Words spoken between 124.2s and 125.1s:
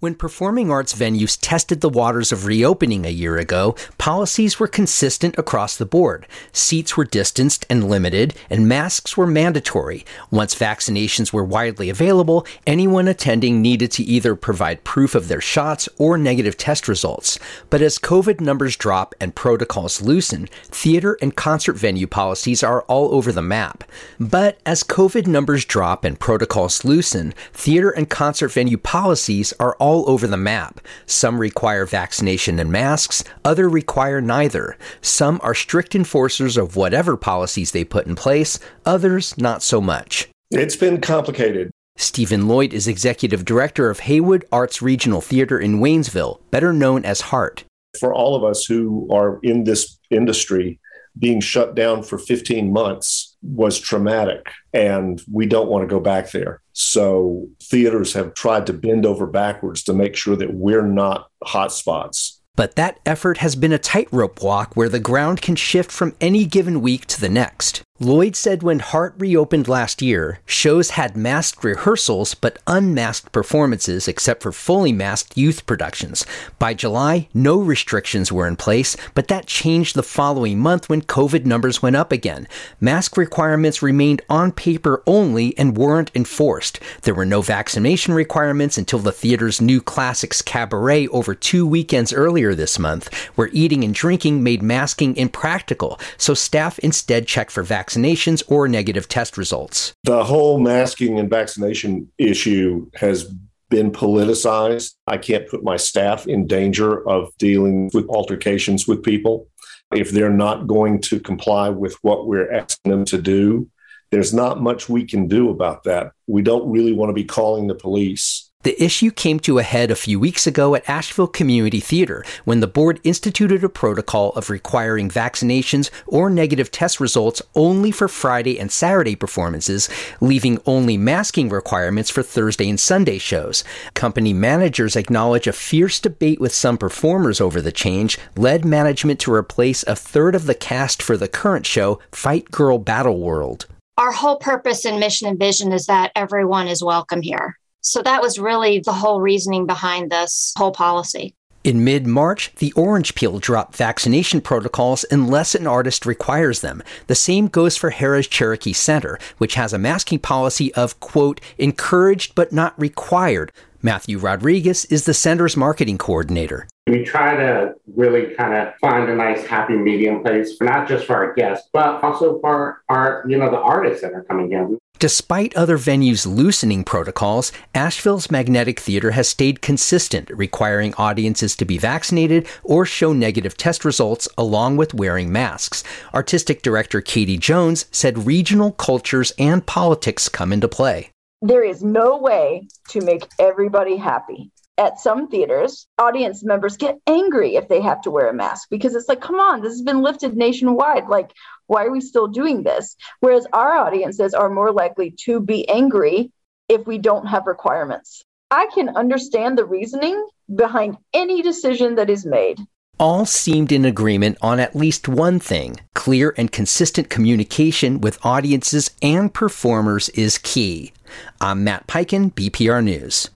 of requiring